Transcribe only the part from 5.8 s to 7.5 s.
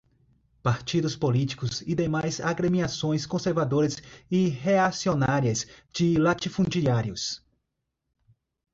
de latifundiários